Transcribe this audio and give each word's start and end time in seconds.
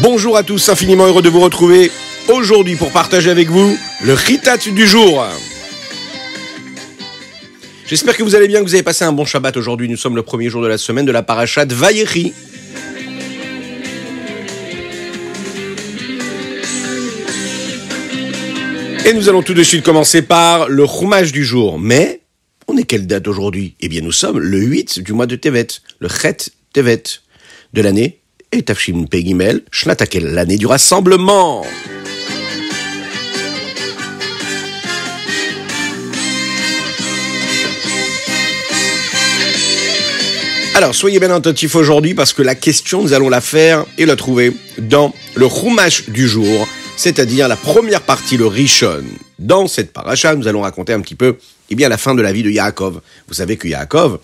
Bonjour 0.00 0.36
à 0.36 0.44
tous, 0.44 0.68
infiniment 0.68 1.06
heureux 1.06 1.22
de 1.22 1.28
vous 1.28 1.40
retrouver 1.40 1.90
aujourd'hui 2.28 2.76
pour 2.76 2.92
partager 2.92 3.30
avec 3.30 3.48
vous 3.48 3.76
le 4.04 4.12
Ritat 4.12 4.58
du 4.58 4.86
jour. 4.86 5.26
J'espère 7.84 8.16
que 8.16 8.22
vous 8.22 8.36
allez 8.36 8.46
bien, 8.46 8.60
que 8.60 8.64
vous 8.64 8.74
avez 8.74 8.84
passé 8.84 9.04
un 9.04 9.12
bon 9.12 9.24
Shabbat 9.24 9.56
aujourd'hui. 9.56 9.88
Nous 9.88 9.96
sommes 9.96 10.14
le 10.14 10.22
premier 10.22 10.50
jour 10.50 10.62
de 10.62 10.68
la 10.68 10.78
semaine 10.78 11.04
de 11.04 11.10
la 11.10 11.24
parachat 11.24 11.64
Vayechi. 11.64 12.32
Et 19.04 19.12
nous 19.14 19.28
allons 19.28 19.42
tout 19.42 19.54
de 19.54 19.62
suite 19.64 19.84
commencer 19.84 20.22
par 20.22 20.68
le 20.68 20.84
roumage 20.84 21.32
du 21.32 21.44
jour. 21.44 21.80
Mais, 21.80 22.20
on 22.68 22.76
est 22.76 22.84
quelle 22.84 23.08
date 23.08 23.26
aujourd'hui? 23.26 23.74
Eh 23.80 23.88
bien, 23.88 24.02
nous 24.02 24.12
sommes 24.12 24.38
le 24.38 24.58
8 24.58 25.00
du 25.00 25.12
mois 25.12 25.26
de 25.26 25.34
Tevet, 25.34 25.66
le 25.98 26.08
Chet 26.08 26.36
Tevet 26.72 27.02
de 27.72 27.82
l'année 27.82 28.20
et 28.52 28.62
Tafshim 28.62 29.06
Pegimel, 29.06 29.62
Shnatakel, 29.70 30.24
l'année 30.24 30.56
du 30.56 30.66
rassemblement. 30.66 31.64
Alors, 40.74 40.94
soyez 40.94 41.18
bien 41.18 41.32
attentifs 41.32 41.74
aujourd'hui 41.74 42.14
parce 42.14 42.32
que 42.32 42.42
la 42.42 42.54
question, 42.54 43.02
nous 43.02 43.12
allons 43.12 43.28
la 43.28 43.40
faire 43.40 43.84
et 43.98 44.06
la 44.06 44.14
trouver 44.14 44.52
dans 44.78 45.12
le 45.34 45.48
Chumash 45.48 46.08
du 46.08 46.28
jour, 46.28 46.68
c'est-à-dire 46.96 47.48
la 47.48 47.56
première 47.56 48.00
partie, 48.02 48.36
le 48.36 48.46
Rishon. 48.46 49.02
Dans 49.40 49.66
cette 49.66 49.92
paracha, 49.92 50.36
nous 50.36 50.46
allons 50.46 50.60
raconter 50.60 50.92
un 50.92 51.00
petit 51.00 51.16
peu 51.16 51.36
eh 51.70 51.74
bien, 51.74 51.88
la 51.88 51.98
fin 51.98 52.14
de 52.14 52.22
la 52.22 52.32
vie 52.32 52.44
de 52.44 52.50
Yaakov. 52.50 53.00
Vous 53.26 53.34
savez 53.34 53.56
que 53.56 53.66
Yaakov, 53.66 54.20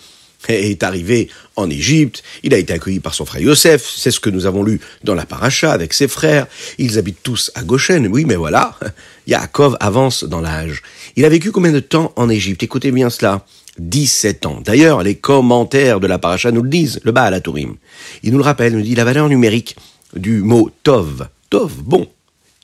est 0.49 0.83
arrivé 0.83 1.29
en 1.57 1.71
Égypte, 1.71 2.23
il 2.43 2.55
a 2.55 2.59
été 2.59 2.73
accueilli 2.73 3.01
par 3.01 3.15
son 3.15 3.25
frère 3.25 3.43
Yosef, 3.43 3.89
c'est 3.95 4.11
ce 4.11 4.21
que 4.21 4.31
nous 4.31 4.47
avons 4.47 4.63
lu 4.63 4.81
dans 5.05 5.15
la 5.15 5.27
paracha 5.27 5.73
avec 5.73 5.93
ses 5.93 6.09
frères, 6.09 6.47
ils 6.79 6.99
habitent 6.99 7.23
tous 7.23 7.51
à 7.55 7.63
Goshen, 7.63 8.09
oui 8.09 8.25
mais 8.25 8.37
voilà, 8.37 8.79
Yaakov 9.27 9.77
avance 9.81 10.25
dans 10.25 10.41
l'âge. 10.41 10.83
Il 11.17 11.25
a 11.25 11.29
vécu 11.29 11.53
combien 11.53 11.73
de 11.73 11.81
temps 11.81 12.13
en 12.17 12.29
Égypte? 12.29 12.63
Écoutez 12.63 12.91
bien 12.91 13.11
cela, 13.11 13.45
17 13.79 14.47
ans. 14.47 14.61
D'ailleurs, 14.65 15.03
les 15.03 15.17
commentaires 15.17 16.01
de 16.01 16.07
la 16.07 16.19
paracha 16.19 16.53
nous 16.53 16.63
le 16.63 16.69
disent, 16.69 17.01
le 17.05 17.13
bas 17.13 17.25
à 17.25 17.31
la 17.31 17.41
Tourim. 17.41 17.77
Il 18.23 18.33
nous 18.33 18.39
le 18.39 18.45
rappelle, 18.45 18.75
nous 18.75 18.83
dit 18.83 18.95
la 18.95 19.05
valeur 19.05 19.29
numérique 19.29 19.77
du 20.15 20.43
mot 20.43 20.71
tov, 20.83 21.29
tov, 21.51 21.73
bon. 21.83 22.09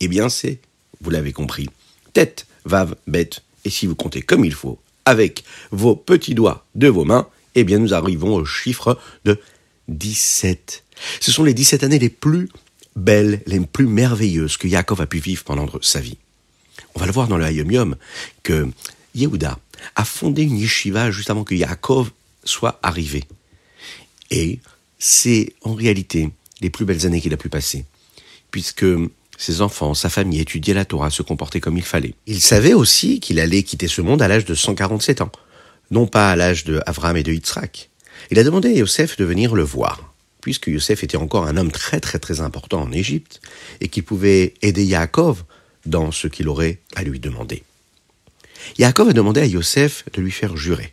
Eh 0.01 0.09
bien 0.09 0.29
c'est, 0.29 0.59
vous 1.01 1.11
l'avez 1.11 1.33
compris, 1.33 1.69
tête, 2.13 2.47
vav, 2.65 2.95
bête, 3.07 3.43
et 3.65 3.71
si 3.71 3.87
vous 3.87 3.95
comptez 3.95 4.23
comme 4.23 4.45
il 4.45 4.55
faut, 4.55 4.79
avec 5.05 5.45
vos 5.71 5.97
petits 5.97 6.35
doigts 6.35 6.65
de 6.75 6.89
vos 6.89 7.05
mains, 7.05 7.27
eh 7.55 7.65
bien 7.65 7.79
nous 7.79 7.95
arrivons 7.95 8.35
au 8.35 8.45
chiffre 8.45 8.99
de 9.25 9.41
17. 9.89 10.85
Ce 11.21 11.33
sont 11.33 11.45
les 11.45 11.55
17 11.55 11.85
années 11.85 11.99
les 11.99 12.09
plus 12.09 12.49
belles, 12.97 13.43
les 13.47 13.61
plus 13.61 13.87
merveilleuses 13.87 14.57
que 14.57 14.69
Yaakov 14.69 15.01
a 15.01 15.07
pu 15.07 15.19
vivre 15.19 15.45
pendant 15.45 15.69
sa 15.81 16.01
vie. 16.01 16.19
On 16.95 17.01
va 17.01 17.07
le 17.07 17.13
voir 17.13 17.29
dans 17.29 17.37
le 17.37 17.45
Hayom 17.45 17.71
Yom 17.71 17.97
que 18.43 18.69
Yehuda 19.15 19.59
a 19.97 20.05
fondé 20.05 20.43
une 20.43 20.59
yeshiva 20.59 21.11
juste 21.11 21.31
avant 21.31 21.45
que 21.45 21.55
Yaakov 21.55 22.11
soit 22.45 22.79
arrivé. 22.83 23.25
Et 24.31 24.61
c'est 24.99 25.55
en 25.63 25.75
réalité 25.75 26.31
les 26.61 26.71
plus 26.71 26.85
belles 26.85 27.07
années 27.07 27.21
qu'il 27.21 27.33
a 27.33 27.39
pu 27.39 27.49
passer, 27.49 27.85
puisque 28.51 28.85
ses 29.39 29.63
enfants, 29.63 29.95
sa 29.95 30.11
famille 30.11 30.41
étudiaient 30.41 30.75
la 30.75 30.85
Torah, 30.85 31.11
se 31.11 31.23
comportaient 31.23 31.61
comme 31.61 31.79
il 31.79 31.83
fallait. 31.83 32.15
Il 32.27 32.41
savait 32.41 32.75
aussi 32.75 33.21
qu'il 33.21 33.41
allait 33.41 33.63
quitter 33.63 33.89
ce 33.89 34.03
monde 34.03 34.21
à 34.21 34.29
l'âge 34.29 34.45
de 34.45 34.55
147 34.55 35.23
ans 35.23 35.33
non 35.91 36.07
pas 36.07 36.31
à 36.31 36.37
l'âge 36.37 36.65
de 36.65 36.81
Avram 36.87 37.17
et 37.17 37.23
de 37.23 37.33
Yitzhak. 37.33 37.91
Il 38.31 38.39
a 38.39 38.45
demandé 38.45 38.69
à 38.69 38.73
Yosef 38.73 39.17
de 39.17 39.25
venir 39.25 39.55
le 39.55 39.63
voir, 39.63 40.15
puisque 40.41 40.69
Yosef 40.69 41.03
était 41.03 41.17
encore 41.17 41.47
un 41.47 41.57
homme 41.57 41.73
très 41.73 42.01
très 42.01 42.19
très 42.19 42.41
important 42.41 42.83
en 42.83 42.93
Égypte, 42.93 43.41
et 43.81 43.89
qu'il 43.89 44.05
pouvait 44.05 44.55
aider 44.63 44.85
Yaakov 44.85 45.45
dans 45.87 46.13
ce 46.13 46.29
qu'il 46.29 46.49
aurait 46.49 46.79
à 46.95 47.03
lui 47.03 47.19
demander. 47.19 47.63
Yaakov 48.79 49.09
a 49.09 49.13
demandé 49.13 49.41
à 49.41 49.47
Yosef 49.47 50.05
de 50.13 50.21
lui 50.21 50.31
faire 50.31 50.57
jurer 50.57 50.93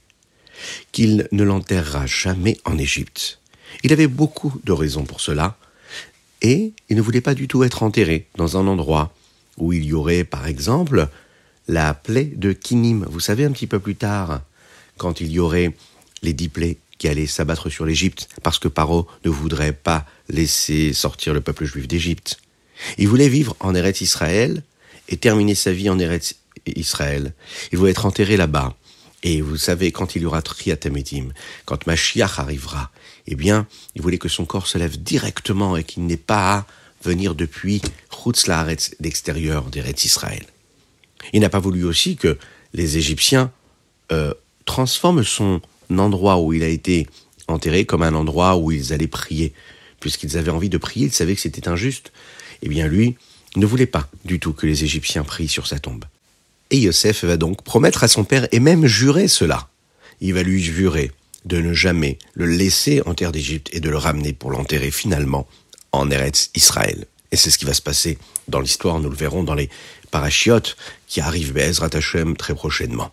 qu'il 0.92 1.28
ne 1.32 1.44
l'enterrera 1.44 2.06
jamais 2.08 2.58
en 2.66 2.78
Égypte. 2.78 3.40
Il 3.84 3.94
avait 3.94 4.08
beaucoup 4.08 4.60
de 4.64 4.72
raisons 4.72 5.04
pour 5.04 5.22
cela, 5.22 5.58
et 6.42 6.74
il 6.90 6.98
ne 6.98 7.02
voulait 7.02 7.22
pas 7.22 7.36
du 7.36 7.48
tout 7.48 7.64
être 7.64 7.84
enterré 7.84 8.28
dans 8.36 8.58
un 8.58 8.68
endroit 8.68 9.14
où 9.58 9.74
il 9.74 9.86
y 9.86 9.94
aurait, 9.94 10.24
par 10.24 10.48
exemple, 10.48 11.10
la 11.68 11.94
plaie 11.94 12.32
de 12.36 12.54
Kinim. 12.54 13.06
Vous 13.10 13.20
savez, 13.20 13.46
un 13.46 13.52
petit 13.52 13.68
peu 13.68 13.80
plus 13.80 13.96
tard, 13.96 14.42
quand 14.98 15.22
il 15.22 15.32
y 15.32 15.40
aurait 15.40 15.74
les 16.22 16.34
dix 16.34 16.50
plaies 16.50 16.78
qui 16.98 17.08
allaient 17.08 17.28
s'abattre 17.28 17.70
sur 17.70 17.86
l'Égypte, 17.86 18.28
parce 18.44 18.60
que 18.60 18.68
Paro 18.68 19.08
ne 19.24 19.30
voudrait 19.30 19.74
pas 19.74 20.06
laisser 20.30 20.94
sortir 20.94 21.34
le 21.34 21.42
peuple 21.42 21.66
juif 21.66 21.88
d'Égypte. 21.88 22.40
Il 22.98 23.08
voulait 23.08 23.30
vivre 23.30 23.56
en 23.60 23.76
Eretz 23.76 24.02
Israël 24.02 24.64
et 25.10 25.18
terminer 25.18 25.56
sa 25.56 25.72
vie 25.72 25.90
en 25.90 26.00
Eretz 26.00 26.36
Israël. 26.66 27.34
Il 27.72 27.78
voulait 27.78 27.92
être 27.92 28.06
enterré 28.06 28.38
là-bas. 28.38 28.76
Et 29.24 29.42
vous 29.42 29.58
savez, 29.58 29.92
quand 29.92 30.16
il 30.16 30.24
y 30.24 30.26
aura 30.26 30.42
Triatamedim, 30.42 31.30
quand 31.66 31.88
Mashiach 31.88 32.40
arrivera, 32.40 32.92
eh 33.26 33.36
bien, 33.36 33.68
il 33.96 34.02
voulait 34.02 34.18
que 34.18 34.30
son 34.30 34.46
corps 34.46 34.68
se 34.68 34.78
lève 34.78 35.02
directement 35.02 35.76
et 35.76 35.84
qu'il 35.84 36.06
n'ait 36.06 36.18
pas 36.18 36.54
à 36.54 36.66
venir 37.04 37.36
depuis 37.36 37.82
Chutz 38.12 38.48
l'extérieur 39.00 39.64
d'Eretz 39.64 40.06
Israël. 40.06 40.46
Il 41.34 41.42
n'a 41.42 41.50
pas 41.50 41.60
voulu 41.60 41.84
aussi 41.84 42.16
que 42.16 42.38
les 42.74 42.98
Égyptiens 42.98 43.52
euh, 44.12 44.34
transforme 44.68 45.24
son 45.24 45.62
endroit 45.90 46.40
où 46.40 46.54
il 46.54 46.62
a 46.62 46.68
été 46.68 47.08
enterré 47.48 47.86
comme 47.86 48.04
un 48.04 48.14
endroit 48.14 48.58
où 48.58 48.72
ils 48.72 48.94
allaient 48.94 49.08
prier. 49.08 49.54
Puisqu'ils 50.00 50.38
avaient 50.38 50.52
envie 50.52 50.70
de 50.70 50.78
prier, 50.78 51.08
ils 51.08 51.14
savaient 51.14 51.34
que 51.34 51.42
c'était 51.42 51.68
injuste. 51.68 52.12
Eh 52.62 52.70
bien 52.70 52.88
lui 52.88 53.16
ne 53.56 53.66
voulait 53.66 53.88
pas 53.88 54.08
du 54.26 54.40
tout 54.40 54.54
que 54.54 54.68
les 54.68 54.84
Égyptiens 54.84 55.24
prient 55.24 55.48
sur 55.48 55.66
sa 55.66 55.80
tombe. 55.80 56.06
Et 56.70 56.78
Yosef 56.78 57.24
va 57.24 57.38
donc 57.38 57.64
promettre 57.64 58.04
à 58.04 58.08
son 58.08 58.24
père 58.24 58.48
et 58.52 58.60
même 58.60 58.86
jurer 58.86 59.28
cela. 59.28 59.70
Il 60.22 60.34
va 60.34 60.44
lui 60.44 60.62
jurer 60.62 61.12
de 61.46 61.60
ne 61.60 61.74
jamais 61.74 62.20
le 62.34 62.46
laisser 62.46 63.02
en 63.06 63.14
terre 63.14 63.32
d'Égypte 63.32 63.70
et 63.72 63.80
de 63.80 63.90
le 63.90 63.98
ramener 63.98 64.34
pour 64.34 64.52
l'enterrer 64.52 64.92
finalement 64.92 65.48
en 65.94 66.12
Eretz 66.12 66.52
Israël. 66.56 67.06
Et 67.32 67.38
c'est 67.38 67.50
ce 67.50 67.58
qui 67.58 67.66
va 67.66 67.74
se 67.74 67.82
passer 67.82 68.18
dans 68.48 68.60
l'histoire, 68.60 69.00
nous 69.00 69.10
le 69.10 69.16
verrons 69.16 69.44
dans 69.44 69.56
les 69.56 69.70
parachiotes 70.12 70.78
qui 71.08 71.22
arrivent 71.22 71.54
Bezrat 71.54 71.90
Hashem 71.94 72.36
très 72.36 72.54
prochainement. 72.54 73.12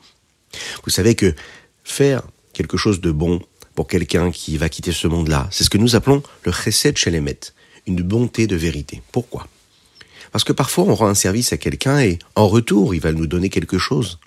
Vous 0.84 0.90
savez 0.90 1.14
que 1.14 1.34
faire 1.84 2.22
quelque 2.52 2.76
chose 2.76 3.00
de 3.00 3.10
bon 3.10 3.40
pour 3.74 3.88
quelqu'un 3.88 4.30
qui 4.30 4.56
va 4.56 4.68
quitter 4.68 4.92
ce 4.92 5.08
monde-là, 5.08 5.48
c'est 5.50 5.64
ce 5.64 5.70
que 5.70 5.78
nous 5.78 5.96
appelons 5.96 6.22
le 6.44 6.52
chesed 6.52 6.96
shelemet, 6.96 7.40
une 7.86 8.02
bonté 8.02 8.46
de 8.46 8.56
vérité. 8.56 9.02
Pourquoi? 9.12 9.48
Parce 10.32 10.44
que 10.44 10.52
parfois 10.52 10.84
on 10.84 10.94
rend 10.94 11.08
un 11.08 11.14
service 11.14 11.52
à 11.52 11.56
quelqu'un 11.56 12.00
et 12.00 12.18
en 12.34 12.48
retour 12.48 12.94
il 12.94 13.00
va 13.00 13.12
nous 13.12 13.26
donner 13.26 13.50
quelque 13.50 13.78
chose. 13.78 14.18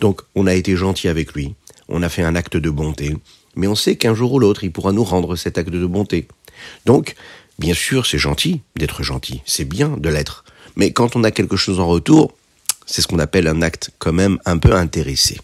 Donc 0.00 0.22
on 0.34 0.46
a 0.46 0.54
été 0.54 0.76
gentil 0.76 1.08
avec 1.08 1.34
lui, 1.34 1.54
on 1.88 2.02
a 2.02 2.08
fait 2.08 2.22
un 2.22 2.34
acte 2.34 2.56
de 2.56 2.70
bonté, 2.70 3.16
mais 3.54 3.66
on 3.66 3.74
sait 3.74 3.96
qu'un 3.96 4.14
jour 4.14 4.32
ou 4.32 4.38
l'autre 4.38 4.64
il 4.64 4.72
pourra 4.72 4.92
nous 4.92 5.04
rendre 5.04 5.36
cet 5.36 5.58
acte 5.58 5.70
de 5.70 5.86
bonté. 5.86 6.28
Donc, 6.84 7.14
bien 7.58 7.74
sûr, 7.74 8.06
c'est 8.06 8.18
gentil 8.18 8.60
d'être 8.76 9.02
gentil, 9.02 9.42
c'est 9.44 9.64
bien 9.64 9.96
de 9.96 10.08
l'être. 10.08 10.44
Mais 10.76 10.92
quand 10.92 11.16
on 11.16 11.24
a 11.24 11.30
quelque 11.30 11.56
chose 11.56 11.80
en 11.80 11.86
retour, 11.86 12.32
c'est 12.86 13.02
ce 13.02 13.06
qu'on 13.06 13.18
appelle 13.18 13.48
un 13.48 13.62
acte 13.62 13.90
quand 13.98 14.12
même 14.12 14.38
un 14.44 14.58
peu 14.58 14.74
intéressé. 14.74 15.38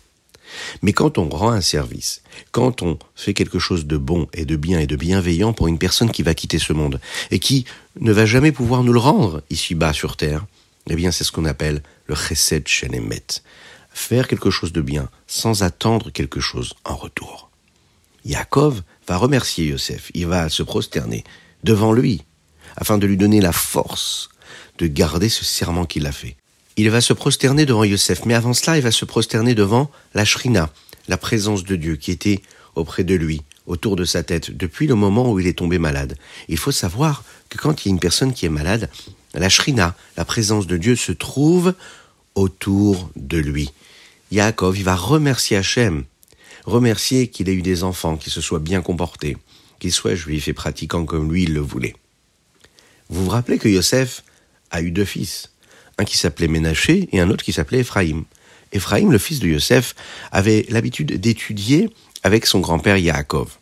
Mais 0.82 0.92
quand 0.92 1.18
on 1.18 1.28
rend 1.28 1.50
un 1.50 1.60
service, 1.60 2.22
quand 2.50 2.82
on 2.82 2.98
fait 3.14 3.34
quelque 3.34 3.58
chose 3.58 3.86
de 3.86 3.96
bon 3.96 4.28
et 4.32 4.44
de 4.44 4.56
bien 4.56 4.80
et 4.80 4.86
de 4.86 4.96
bienveillant 4.96 5.52
pour 5.52 5.68
une 5.68 5.78
personne 5.78 6.10
qui 6.10 6.22
va 6.22 6.34
quitter 6.34 6.58
ce 6.58 6.72
monde 6.72 7.00
et 7.30 7.38
qui 7.38 7.64
ne 8.00 8.12
va 8.12 8.26
jamais 8.26 8.52
pouvoir 8.52 8.82
nous 8.82 8.92
le 8.92 8.98
rendre 8.98 9.42
ici-bas 9.50 9.92
sur 9.92 10.16
terre, 10.16 10.44
eh 10.88 10.96
bien 10.96 11.10
c'est 11.10 11.24
ce 11.24 11.32
qu'on 11.32 11.44
appelle 11.44 11.82
le 12.06 12.14
chesed 12.14 12.66
shenemet. 12.66 13.24
Faire 13.92 14.28
quelque 14.28 14.50
chose 14.50 14.72
de 14.72 14.80
bien 14.80 15.08
sans 15.26 15.62
attendre 15.62 16.10
quelque 16.10 16.40
chose 16.40 16.74
en 16.84 16.96
retour. 16.96 17.50
Yaakov 18.24 18.82
va 19.06 19.16
remercier 19.16 19.66
Yosef, 19.66 20.10
il 20.14 20.26
va 20.26 20.48
se 20.48 20.62
prosterner 20.62 21.24
devant 21.64 21.92
lui 21.92 22.22
afin 22.76 22.98
de 22.98 23.06
lui 23.06 23.16
donner 23.16 23.40
la 23.40 23.52
force 23.52 24.30
de 24.78 24.86
garder 24.86 25.28
ce 25.28 25.44
serment 25.44 25.84
qu'il 25.84 26.06
a 26.06 26.12
fait 26.12 26.36
il 26.76 26.90
va 26.90 27.00
se 27.00 27.12
prosterner 27.12 27.66
devant 27.66 27.84
Yosef. 27.84 28.24
Mais 28.24 28.34
avant 28.34 28.54
cela, 28.54 28.76
il 28.76 28.82
va 28.82 28.90
se 28.90 29.04
prosterner 29.04 29.54
devant 29.54 29.90
la 30.14 30.24
Shrina, 30.24 30.70
la 31.08 31.16
présence 31.16 31.64
de 31.64 31.76
Dieu 31.76 31.96
qui 31.96 32.10
était 32.10 32.42
auprès 32.74 33.04
de 33.04 33.14
lui, 33.14 33.42
autour 33.66 33.96
de 33.96 34.04
sa 34.04 34.22
tête, 34.22 34.56
depuis 34.56 34.86
le 34.86 34.94
moment 34.94 35.30
où 35.30 35.38
il 35.38 35.46
est 35.46 35.58
tombé 35.58 35.78
malade. 35.78 36.16
Il 36.48 36.58
faut 36.58 36.72
savoir 36.72 37.24
que 37.48 37.58
quand 37.58 37.84
il 37.84 37.88
y 37.88 37.90
a 37.90 37.94
une 37.94 38.00
personne 38.00 38.32
qui 38.32 38.46
est 38.46 38.50
malade, 38.50 38.88
la 39.34 39.48
Shrina, 39.48 39.94
la 40.16 40.24
présence 40.24 40.66
de 40.66 40.76
Dieu, 40.76 40.96
se 40.96 41.12
trouve 41.12 41.74
autour 42.34 43.10
de 43.16 43.38
lui. 43.38 43.72
Yaakov, 44.30 44.78
il 44.78 44.84
va 44.84 44.96
remercier 44.96 45.58
Hachem, 45.58 46.04
remercier 46.64 47.28
qu'il 47.28 47.48
ait 47.48 47.54
eu 47.54 47.62
des 47.62 47.84
enfants, 47.84 48.16
qu'il 48.16 48.32
se 48.32 48.40
soit 48.40 48.58
bien 48.58 48.80
comporté, 48.80 49.36
qu'il 49.78 49.92
soit 49.92 50.14
juif 50.14 50.48
et 50.48 50.52
pratiquant 50.54 51.04
comme 51.04 51.30
lui 51.30 51.42
il 51.42 51.52
le 51.52 51.60
voulait. 51.60 51.94
Vous 53.10 53.24
vous 53.24 53.30
rappelez 53.30 53.58
que 53.58 53.68
Yosef 53.68 54.24
a 54.70 54.80
eu 54.80 54.90
deux 54.90 55.04
fils? 55.04 55.51
Un 55.98 56.04
qui 56.04 56.16
s'appelait 56.16 56.48
Ménaché 56.48 57.08
et 57.12 57.20
un 57.20 57.30
autre 57.30 57.44
qui 57.44 57.52
s'appelait 57.52 57.80
Ephraïm. 57.80 58.24
Ephraïm, 58.72 59.12
le 59.12 59.18
fils 59.18 59.40
de 59.40 59.48
Yosef, 59.48 59.94
avait 60.30 60.66
l'habitude 60.68 61.20
d'étudier 61.20 61.90
avec 62.22 62.46
son 62.46 62.60
grand-père 62.60 62.96
Yaakov. 62.96 63.58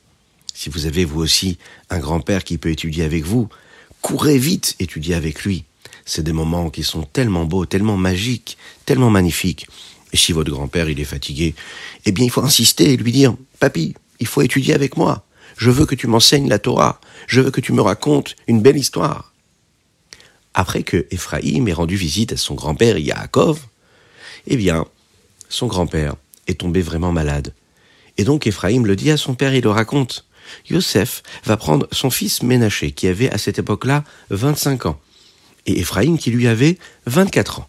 Si 0.55 0.69
vous 0.69 0.87
avez 0.87 1.05
vous 1.05 1.21
aussi 1.21 1.59
un 1.89 1.99
grand-père 1.99 2.45
qui 2.45 2.59
peut 2.59 2.71
étudier 2.71 3.05
avec 3.05 3.25
vous, 3.25 3.49
courez 4.03 4.39
vite 4.39 4.77
étudier 4.79 5.15
avec 5.15 5.45
lui. 5.45 5.65
C'est 6.05 6.23
des 6.23 6.33
moments 6.33 6.71
qui 6.71 6.83
sont 6.83 7.03
tellement 7.03 7.45
beaux, 7.45 7.67
tellement 7.67 7.97
magiques, 7.97 8.57
tellement 8.85 9.11
magnifiques. 9.11 9.67
Et 10.13 10.17
si 10.17 10.33
votre 10.33 10.51
grand-père, 10.51 10.89
il 10.89 11.01
est 11.01 11.05
fatigué, 11.05 11.55
eh 12.05 12.13
bien, 12.13 12.25
il 12.25 12.31
faut 12.31 12.43
insister 12.43 12.93
et 12.93 12.97
lui 12.97 13.13
dire, 13.13 13.35
papy, 13.59 13.95
il 14.19 14.27
faut 14.27 14.43
étudier 14.43 14.75
avec 14.75 14.97
moi. 14.97 15.25
Je 15.57 15.71
veux 15.71 15.87
que 15.87 15.95
tu 15.95 16.07
m'enseignes 16.07 16.49
la 16.49 16.59
Torah. 16.59 17.01
Je 17.27 17.41
veux 17.41 17.51
que 17.51 17.61
tu 17.61 17.73
me 17.73 17.83
racontes 17.83 18.35
une 18.47 18.61
belle 18.61 18.77
histoire. 18.77 19.30
Après 20.55 20.83
que 20.83 21.07
Ephraïm 21.11 21.69
ait 21.69 21.73
rendu 21.73 21.97
visite 21.97 22.33
à 22.33 22.37
son 22.37 22.55
grand-père 22.55 22.99
Yaakov, 22.99 23.61
eh 24.47 24.57
bien, 24.57 24.85
son 25.49 25.67
grand-père 25.67 26.17
est 26.47 26.61
tombé 26.61 26.83
vraiment 26.83 27.13
malade. 27.13 27.55
Et 28.19 28.25
donc 28.25 28.47
Ephraïm 28.47 28.87
le 28.87 28.97
dit 28.97 29.11
à 29.11 29.17
son 29.17 29.35
père, 29.35 29.55
il 29.55 29.63
le 29.63 29.71
raconte. 29.71 30.27
Yosef 30.69 31.23
va 31.45 31.57
prendre 31.57 31.87
son 31.93 32.11
fils 32.11 32.43
Ménaché, 32.43 32.91
qui 32.93 33.07
avait 33.07 33.31
à 33.31 33.39
cette 33.39 33.59
époque-là 33.59 34.05
25 34.31 34.87
ans, 34.87 35.01
et 35.67 35.79
Ephraïm 35.79 36.19
qui 36.19 36.31
lui 36.31 36.49
avait 36.49 36.79
24 37.07 37.61
ans, 37.61 37.69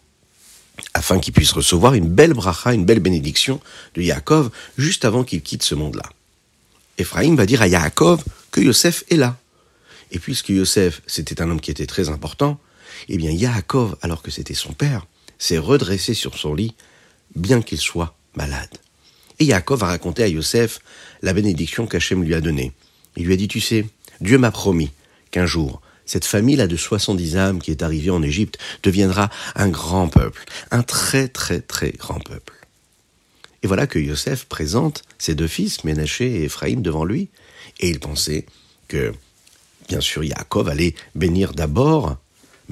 afin 0.94 1.20
qu'il 1.20 1.34
puisse 1.34 1.52
recevoir 1.52 1.94
une 1.94 2.10
belle 2.10 2.34
bracha, 2.34 2.74
une 2.74 2.86
belle 2.86 3.00
bénédiction 3.00 3.62
de 3.94 4.02
Yaakov 4.02 4.50
juste 4.78 5.06
avant 5.06 5.24
qu'il 5.24 5.42
quitte 5.42 5.64
ce 5.64 5.76
monde-là. 5.76 6.10
Ephraïm 6.98 7.36
va 7.36 7.46
dire 7.46 7.62
à 7.62 7.68
Yaakov 7.68 8.24
que 8.52 8.62
Yosef 8.62 9.04
est 9.10 9.18
là. 9.18 9.38
Et 10.12 10.20
puisque 10.20 10.50
Yosef, 10.50 11.02
c'était 11.08 11.42
un 11.42 11.50
homme 11.50 11.62
qui 11.62 11.72
était 11.72 11.86
très 11.86 12.10
important, 12.10 12.60
eh 13.10 13.18
bien 13.18 13.32
Yaakov, 13.32 13.98
alors 14.02 14.22
que 14.22 14.32
c'était 14.32 14.54
son 14.54 14.74
père, 14.74 15.06
s'est 15.38 15.58
redressé 15.58 16.14
sur 16.14 16.38
son 16.38 16.54
lit, 16.54 16.76
bien 17.36 17.62
qu'il 17.62 17.80
soit 17.80 18.16
malade. 18.36 18.70
Et 19.40 19.46
Yaakov 19.46 19.84
a 19.84 19.88
raconté 19.88 20.24
à 20.24 20.28
Yosef 20.28 20.80
la 21.22 21.34
bénédiction 21.34 21.88
qu'Hachem 21.88 22.24
lui 22.24 22.36
a 22.36 22.42
donnée. 22.42 22.74
Il 23.18 23.26
lui 23.26 23.34
a 23.34 23.38
dit, 23.38 23.48
tu 23.48 23.60
sais, 23.60 23.86
Dieu 24.20 24.38
m'a 24.38 24.52
promis 24.52 24.92
qu'un 25.32 25.46
jour, 25.46 25.82
cette 26.06 26.26
famille-là 26.26 26.68
de 26.68 26.76
70 26.76 27.38
âmes 27.38 27.62
qui 27.62 27.72
est 27.72 27.84
arrivée 27.84 28.12
en 28.12 28.22
Égypte 28.22 28.58
deviendra 28.84 29.30
un 29.56 29.70
grand 29.70 30.10
peuple, 30.10 30.44
un 30.70 30.84
très 30.84 31.28
très 31.28 31.62
très 31.62 31.92
grand 31.92 32.20
peuple. 32.20 32.54
Et 33.64 33.68
voilà 33.68 33.88
que 33.88 34.00
Yosef 34.00 34.46
présente 34.46 35.04
ses 35.18 35.36
deux 35.36 35.48
fils, 35.48 35.84
Ménaché 35.84 36.26
et 36.26 36.44
Ephraïm, 36.46 36.82
devant 36.82 37.06
lui, 37.06 37.30
et 37.80 37.90
il 37.90 38.00
pensait 38.00 38.46
que, 38.88 39.14
bien 39.88 40.02
sûr, 40.02 40.24
Yaakov 40.24 40.68
allait 40.68 40.96
bénir 41.16 41.54
d'abord 41.54 42.18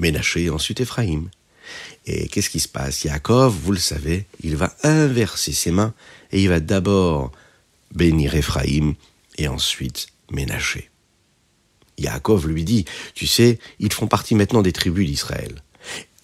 Ménaché 0.00 0.44
et 0.44 0.50
ensuite 0.50 0.80
Ephraïm. 0.80 1.30
Et 2.06 2.28
qu'est-ce 2.28 2.50
qui 2.50 2.60
se 2.60 2.68
passe? 2.68 3.04
Yaakov, 3.04 3.54
vous 3.54 3.72
le 3.72 3.78
savez, 3.78 4.26
il 4.42 4.56
va 4.56 4.74
inverser 4.82 5.52
ses 5.52 5.70
mains 5.70 5.94
et 6.32 6.42
il 6.42 6.48
va 6.48 6.58
d'abord 6.60 7.30
bénir 7.94 8.34
Ephraïm 8.34 8.94
et 9.38 9.46
ensuite 9.46 10.08
Ménaché. 10.30 10.90
Yaakov 11.98 12.48
lui 12.48 12.64
dit, 12.64 12.86
tu 13.14 13.26
sais, 13.26 13.58
ils 13.78 13.92
font 13.92 14.06
partie 14.06 14.34
maintenant 14.34 14.62
des 14.62 14.72
tribus 14.72 15.06
d'Israël. 15.06 15.62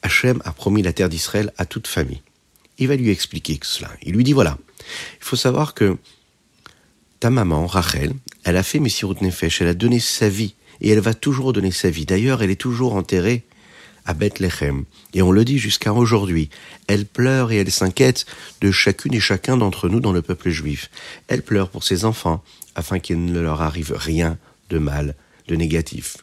Hachem 0.02 0.40
a 0.44 0.52
promis 0.52 0.82
la 0.82 0.92
terre 0.92 1.08
d'Israël 1.08 1.52
à 1.58 1.66
toute 1.66 1.86
famille. 1.86 2.22
Il 2.78 2.88
va 2.88 2.96
lui 2.96 3.10
expliquer 3.10 3.58
cela. 3.62 3.90
Il 4.02 4.14
lui 4.14 4.24
dit, 4.24 4.32
voilà, 4.32 4.58
il 4.80 5.24
faut 5.24 5.36
savoir 5.36 5.74
que 5.74 5.96
ta 7.20 7.30
maman, 7.30 7.66
Rachel, 7.66 8.14
elle 8.44 8.56
a 8.56 8.62
fait 8.62 8.78
Messirut 8.78 9.16
Nefesh, 9.20 9.60
elle 9.60 9.68
a 9.68 9.74
donné 9.74 10.00
sa 10.00 10.28
vie, 10.28 10.54
et 10.80 10.90
elle 10.90 11.00
va 11.00 11.14
toujours 11.14 11.52
donner 11.52 11.70
sa 11.70 11.90
vie. 11.90 12.04
D'ailleurs, 12.04 12.42
elle 12.42 12.50
est 12.50 12.60
toujours 12.60 12.94
enterrée 12.94 13.44
à 14.06 14.14
Bethléem. 14.14 14.84
Et 15.14 15.22
on 15.22 15.32
le 15.32 15.44
dit 15.44 15.58
jusqu'à 15.58 15.92
aujourd'hui. 15.92 16.48
Elle 16.86 17.04
pleure 17.04 17.52
et 17.52 17.56
elle 17.56 17.70
s'inquiète 17.70 18.24
de 18.60 18.70
chacune 18.70 19.14
et 19.14 19.20
chacun 19.20 19.56
d'entre 19.56 19.88
nous 19.88 20.00
dans 20.00 20.12
le 20.12 20.22
peuple 20.22 20.50
juif. 20.50 20.90
Elle 21.28 21.42
pleure 21.42 21.68
pour 21.68 21.84
ses 21.84 22.04
enfants, 22.04 22.42
afin 22.74 22.98
qu'il 22.98 23.24
ne 23.24 23.40
leur 23.40 23.62
arrive 23.62 23.92
rien 23.96 24.38
de 24.70 24.78
mal, 24.78 25.14
de 25.48 25.56
négatif. 25.56 26.18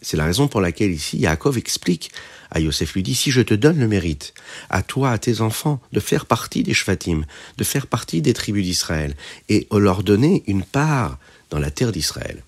C'est 0.00 0.16
la 0.16 0.26
raison 0.26 0.46
pour 0.46 0.60
laquelle 0.60 0.92
ici 0.92 1.18
Yaakov 1.18 1.58
explique 1.58 2.12
à 2.50 2.60
Yosef 2.60 2.94
lui 2.94 3.02
dit 3.02 3.14
si 3.14 3.30
je 3.30 3.40
te 3.40 3.54
donne 3.54 3.78
le 3.78 3.88
mérite 3.88 4.32
à 4.70 4.82
toi 4.82 5.10
à 5.10 5.18
tes 5.18 5.40
enfants 5.40 5.80
de 5.92 6.00
faire 6.00 6.26
partie 6.26 6.62
des 6.62 6.74
Shvatim, 6.74 7.24
de 7.56 7.64
faire 7.64 7.86
partie 7.86 8.22
des 8.22 8.32
tribus 8.32 8.64
d'Israël 8.64 9.14
et 9.48 9.66
leur 9.72 10.02
donner 10.02 10.44
une 10.46 10.62
part 10.62 11.18
dans 11.50 11.58
la 11.58 11.70
terre 11.70 11.92
d'Israël. 11.92 12.42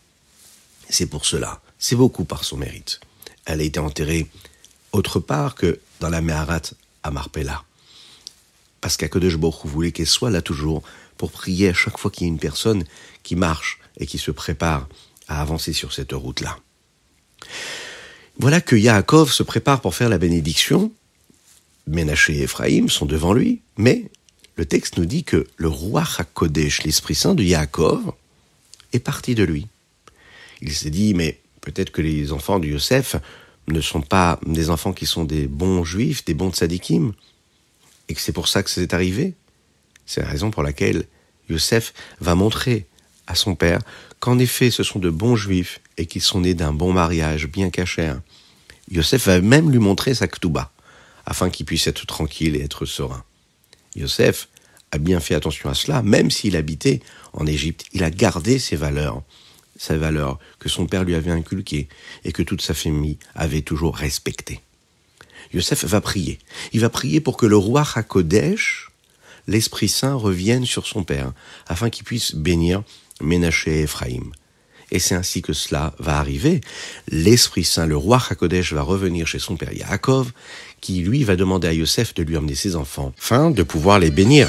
C'est 0.88 1.06
pour 1.06 1.26
cela, 1.26 1.60
c'est 1.78 1.96
beaucoup 1.96 2.24
par 2.24 2.44
son 2.44 2.56
mérite. 2.56 3.00
Elle 3.44 3.60
a 3.60 3.64
été 3.64 3.80
enterrée 3.80 4.26
autre 4.92 5.20
part 5.20 5.54
que 5.54 5.80
dans 6.00 6.08
la 6.08 6.20
Meharat 6.20 6.62
à 7.02 7.10
Marpella. 7.10 7.62
Parce 8.80 8.96
qu'Akadosh 8.96 9.36
Baruch 9.36 9.64
voulait 9.64 9.92
qu'elle 9.92 10.06
soit 10.06 10.30
là 10.30 10.42
toujours 10.42 10.82
pour 11.16 11.30
prier 11.30 11.68
à 11.68 11.74
chaque 11.74 11.98
fois 11.98 12.10
qu'il 12.10 12.26
y 12.26 12.30
a 12.30 12.32
une 12.32 12.38
personne 12.38 12.84
qui 13.22 13.36
marche 13.36 13.78
et 13.98 14.06
qui 14.06 14.18
se 14.18 14.30
prépare 14.30 14.88
à 15.28 15.40
avancer 15.40 15.72
sur 15.72 15.92
cette 15.92 16.12
route-là. 16.12 16.58
Voilà 18.38 18.60
que 18.60 18.76
Yaakov 18.76 19.30
se 19.30 19.42
prépare 19.42 19.80
pour 19.80 19.94
faire 19.94 20.08
la 20.08 20.18
bénédiction. 20.18 20.92
Ménaché 21.86 22.36
et 22.36 22.42
Ephraïm 22.42 22.88
sont 22.88 23.06
devant 23.06 23.34
lui, 23.34 23.60
mais 23.76 24.10
le 24.56 24.64
texte 24.64 24.96
nous 24.96 25.04
dit 25.04 25.24
que 25.24 25.46
le 25.56 25.68
roi 25.68 26.04
HaKodesh, 26.18 26.84
l'Esprit 26.84 27.14
Saint 27.14 27.34
de 27.34 27.42
Yaakov, 27.42 28.12
est 28.92 29.00
parti 29.00 29.34
de 29.34 29.44
lui. 29.44 29.66
Il 30.62 30.72
s'est 30.72 30.90
dit, 30.90 31.14
mais 31.14 31.40
peut-être 31.60 31.90
que 31.90 32.02
les 32.02 32.32
enfants 32.32 32.58
de 32.58 32.66
Yosef 32.66 33.16
ne 33.72 33.80
sont 33.80 34.00
pas 34.00 34.38
des 34.46 34.70
enfants 34.70 34.92
qui 34.92 35.06
sont 35.06 35.24
des 35.24 35.46
bons 35.46 35.84
juifs, 35.84 36.24
des 36.24 36.34
bons 36.34 36.52
tzadikim, 36.52 37.12
et 38.08 38.14
que 38.14 38.20
c'est 38.20 38.32
pour 38.32 38.48
ça 38.48 38.62
que 38.62 38.70
c'est 38.70 38.94
arrivé. 38.94 39.34
C'est 40.06 40.22
la 40.22 40.28
raison 40.28 40.50
pour 40.50 40.62
laquelle 40.62 41.04
Yosef 41.48 41.92
va 42.20 42.34
montrer 42.34 42.86
à 43.26 43.34
son 43.34 43.54
père 43.54 43.80
qu'en 44.18 44.38
effet 44.38 44.70
ce 44.70 44.82
sont 44.82 44.98
de 44.98 45.10
bons 45.10 45.36
juifs 45.36 45.80
et 45.96 46.06
qu'ils 46.06 46.22
sont 46.22 46.40
nés 46.40 46.54
d'un 46.54 46.72
bon 46.72 46.92
mariage 46.92 47.46
bien 47.46 47.70
caché. 47.70 48.12
Yosef 48.90 49.26
va 49.26 49.40
même 49.40 49.70
lui 49.70 49.78
montrer 49.78 50.14
sa 50.14 50.26
ktouba, 50.26 50.72
afin 51.26 51.50
qu'il 51.50 51.66
puisse 51.66 51.86
être 51.86 52.06
tranquille 52.06 52.56
et 52.56 52.62
être 52.62 52.84
serein. 52.86 53.24
Yosef 53.94 54.48
a 54.90 54.98
bien 54.98 55.20
fait 55.20 55.34
attention 55.34 55.70
à 55.70 55.74
cela, 55.74 56.02
même 56.02 56.30
s'il 56.30 56.56
habitait 56.56 57.00
en 57.32 57.46
Égypte, 57.46 57.86
il 57.92 58.02
a 58.02 58.10
gardé 58.10 58.58
ses 58.58 58.76
valeurs 58.76 59.22
sa 59.80 59.96
valeur 59.96 60.38
que 60.58 60.68
son 60.68 60.84
père 60.84 61.04
lui 61.04 61.14
avait 61.14 61.30
inculquée 61.30 61.88
et 62.24 62.32
que 62.32 62.42
toute 62.42 62.60
sa 62.60 62.74
famille 62.74 63.16
avait 63.34 63.62
toujours 63.62 63.96
respectée. 63.96 64.60
Yosef 65.54 65.86
va 65.86 66.02
prier. 66.02 66.38
Il 66.74 66.80
va 66.80 66.90
prier 66.90 67.20
pour 67.20 67.38
que 67.38 67.46
le 67.46 67.56
roi 67.56 67.82
Hakodesh, 67.94 68.90
l'Esprit 69.46 69.88
Saint, 69.88 70.14
revienne 70.14 70.66
sur 70.66 70.86
son 70.86 71.02
père, 71.02 71.32
afin 71.66 71.88
qu'il 71.88 72.04
puisse 72.04 72.34
bénir 72.34 72.82
Ménaché 73.22 73.78
et 73.78 73.82
Ephraïm. 73.84 74.32
Et 74.90 74.98
c'est 74.98 75.14
ainsi 75.14 75.40
que 75.40 75.54
cela 75.54 75.94
va 75.98 76.18
arriver. 76.18 76.60
L'Esprit 77.08 77.64
Saint, 77.64 77.86
le 77.86 77.96
roi 77.96 78.20
Hakodesh, 78.28 78.74
va 78.74 78.82
revenir 78.82 79.26
chez 79.26 79.38
son 79.38 79.56
père 79.56 79.72
Yaakov, 79.72 80.32
qui 80.82 81.00
lui 81.00 81.24
va 81.24 81.36
demander 81.36 81.68
à 81.68 81.72
Yosef 81.72 82.12
de 82.12 82.22
lui 82.22 82.36
emmener 82.36 82.54
ses 82.54 82.76
enfants, 82.76 83.14
afin 83.18 83.50
de 83.50 83.62
pouvoir 83.62 83.98
les 83.98 84.10
bénir. 84.10 84.46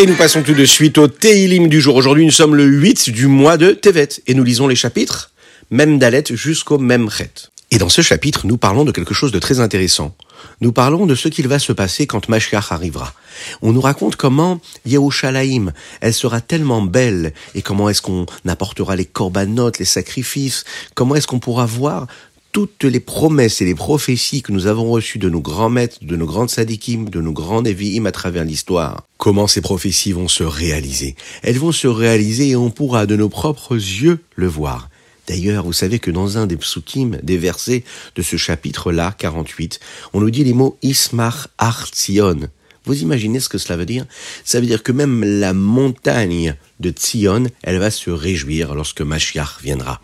Et 0.00 0.06
nous 0.06 0.14
passons 0.14 0.42
tout 0.42 0.54
de 0.54 0.64
suite 0.64 0.96
au 0.96 1.08
Teilim 1.08 1.68
du 1.68 1.78
jour. 1.78 1.94
Aujourd'hui, 1.94 2.24
nous 2.24 2.30
sommes 2.30 2.54
le 2.54 2.64
8 2.64 3.10
du 3.10 3.26
mois 3.26 3.58
de 3.58 3.72
Tevet 3.72 4.08
et 4.26 4.32
nous 4.32 4.44
lisons 4.44 4.66
les 4.66 4.74
chapitres 4.74 5.30
même 5.70 5.98
Dalet 5.98 6.24
jusqu'au 6.30 6.78
même 6.78 7.10
Chet. 7.10 7.50
Et 7.70 7.76
dans 7.76 7.90
ce 7.90 8.00
chapitre, 8.00 8.46
nous 8.46 8.56
parlons 8.56 8.84
de 8.84 8.92
quelque 8.92 9.12
chose 9.12 9.30
de 9.30 9.38
très 9.38 9.60
intéressant. 9.60 10.16
Nous 10.62 10.72
parlons 10.72 11.04
de 11.04 11.14
ce 11.14 11.28
qu'il 11.28 11.48
va 11.48 11.58
se 11.58 11.74
passer 11.74 12.06
quand 12.06 12.30
Mashiach 12.30 12.72
arrivera. 12.72 13.12
On 13.60 13.72
nous 13.72 13.80
raconte 13.80 14.16
comment 14.16 14.58
Yerushalayim, 14.86 15.72
elle 16.00 16.14
sera 16.14 16.40
tellement 16.40 16.80
belle, 16.80 17.32
et 17.54 17.60
comment 17.60 17.90
est-ce 17.90 18.02
qu'on 18.02 18.26
apportera 18.48 18.96
les 18.96 19.04
corbanotes, 19.04 19.78
les 19.78 19.84
sacrifices, 19.84 20.64
comment 20.94 21.14
est-ce 21.14 21.26
qu'on 21.26 21.40
pourra 21.40 21.66
voir 21.66 22.06
toutes 22.52 22.84
les 22.84 23.00
promesses 23.00 23.60
et 23.60 23.64
les 23.64 23.74
prophéties 23.74 24.42
que 24.42 24.52
nous 24.52 24.66
avons 24.66 24.90
reçues 24.90 25.18
de 25.18 25.28
nos 25.28 25.40
grands 25.40 25.70
maîtres, 25.70 25.98
de 26.02 26.16
nos 26.16 26.26
grands 26.26 26.48
sadikim, 26.48 27.08
de 27.08 27.20
nos 27.20 27.32
grands 27.32 27.62
nevi'im 27.62 28.06
à 28.06 28.12
travers 28.12 28.44
l'histoire, 28.44 29.04
comment 29.18 29.46
ces 29.46 29.60
prophéties 29.60 30.12
vont 30.12 30.28
se 30.28 30.42
réaliser? 30.42 31.14
Elles 31.42 31.58
vont 31.58 31.72
se 31.72 31.86
réaliser 31.86 32.50
et 32.50 32.56
on 32.56 32.70
pourra 32.70 33.06
de 33.06 33.16
nos 33.16 33.28
propres 33.28 33.76
yeux 33.76 34.18
le 34.34 34.48
voir. 34.48 34.90
D'ailleurs, 35.28 35.64
vous 35.64 35.72
savez 35.72 36.00
que 36.00 36.10
dans 36.10 36.38
un 36.38 36.46
des 36.46 36.56
psukim, 36.56 37.18
des 37.22 37.38
versets 37.38 37.84
de 38.16 38.22
ce 38.22 38.36
chapitre-là, 38.36 39.14
48, 39.16 39.78
on 40.12 40.20
nous 40.20 40.30
dit 40.30 40.42
les 40.42 40.54
mots 40.54 40.76
Ismar 40.82 41.48
Artzion. 41.58 42.48
Vous 42.84 43.02
imaginez 43.02 43.40
ce 43.40 43.48
que 43.48 43.58
cela 43.58 43.76
veut 43.76 43.86
dire? 43.86 44.06
Ça 44.44 44.58
veut 44.58 44.66
dire 44.66 44.82
que 44.82 44.90
même 44.90 45.22
la 45.22 45.52
montagne 45.52 46.56
de 46.80 46.90
Tzion, 46.90 47.44
elle 47.62 47.78
va 47.78 47.90
se 47.90 48.10
réjouir 48.10 48.74
lorsque 48.74 49.02
Mashiach 49.02 49.60
viendra. 49.62 50.00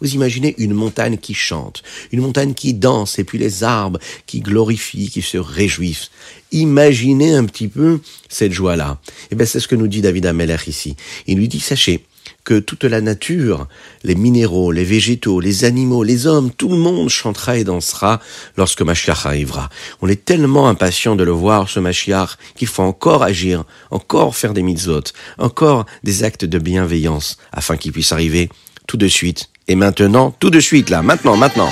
Vous 0.00 0.14
imaginez 0.14 0.54
une 0.58 0.74
montagne 0.74 1.18
qui 1.18 1.34
chante, 1.34 1.82
une 2.12 2.20
montagne 2.20 2.54
qui 2.54 2.74
danse, 2.74 3.18
et 3.18 3.24
puis 3.24 3.38
les 3.38 3.64
arbres 3.64 3.98
qui 4.26 4.40
glorifient, 4.40 5.10
qui 5.10 5.22
se 5.22 5.38
réjouissent. 5.38 6.10
Imaginez 6.52 7.34
un 7.34 7.44
petit 7.44 7.68
peu 7.68 8.00
cette 8.28 8.52
joie-là. 8.52 8.98
Et 9.06 9.28
eh 9.32 9.34
bien, 9.36 9.46
c'est 9.46 9.60
ce 9.60 9.68
que 9.68 9.76
nous 9.76 9.88
dit 9.88 10.00
David 10.00 10.26
Ameller 10.26 10.56
ici. 10.66 10.96
Il 11.26 11.38
lui 11.38 11.48
dit, 11.48 11.60
sachez 11.60 12.04
que 12.44 12.58
toute 12.58 12.84
la 12.84 13.00
nature, 13.00 13.66
les 14.02 14.14
minéraux, 14.14 14.72
les 14.72 14.84
végétaux, 14.84 15.40
les 15.40 15.64
animaux, 15.64 16.02
les 16.02 16.26
hommes, 16.26 16.50
tout 16.50 16.68
le 16.68 16.76
monde 16.76 17.08
chantera 17.08 17.58
et 17.58 17.64
dansera 17.64 18.20
lorsque 18.56 18.82
Mashiach 18.82 19.26
arrivera. 19.26 19.68
On 20.00 20.08
est 20.08 20.24
tellement 20.24 20.68
impatient 20.68 21.16
de 21.16 21.24
le 21.24 21.32
voir, 21.32 21.68
ce 21.68 21.80
Mashiach, 21.80 22.38
qu'il 22.56 22.68
faut 22.68 22.82
encore 22.82 23.22
agir, 23.22 23.64
encore 23.90 24.36
faire 24.36 24.54
des 24.54 24.62
mitzvot, 24.62 25.04
encore 25.38 25.86
des 26.02 26.24
actes 26.24 26.44
de 26.44 26.58
bienveillance, 26.58 27.36
afin 27.52 27.76
qu'il 27.76 27.92
puisse 27.92 28.12
arriver 28.12 28.48
tout 28.86 28.96
de 28.96 29.08
suite. 29.08 29.50
Et 29.70 29.76
maintenant, 29.76 30.34
tout 30.36 30.50
de 30.50 30.58
suite, 30.58 30.90
là, 30.90 31.00
maintenant, 31.00 31.36
maintenant. 31.36 31.68